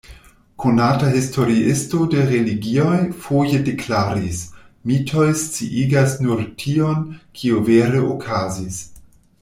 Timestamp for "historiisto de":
1.17-2.23